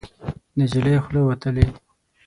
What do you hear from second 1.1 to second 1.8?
وتلې